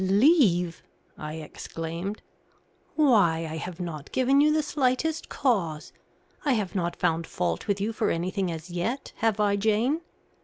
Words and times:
"Leave!" 0.03 0.81
I 1.15 1.35
exclaimed. 1.35 2.23
"Why, 2.95 3.41
I 3.45 3.57
have 3.57 3.79
not 3.79 4.11
given 4.11 4.41
you 4.41 4.51
the 4.51 4.63
slightest 4.63 5.29
cause. 5.29 5.93
I 6.43 6.53
have 6.53 6.73
not 6.73 6.95
found 6.95 7.27
fault 7.27 7.67
with 7.67 7.79
you 7.79 7.93
for 7.93 8.09
anything 8.09 8.51
as 8.51 8.71
yet, 8.71 9.13
have 9.17 9.39
I, 9.39 9.57
Jane? 9.57 10.01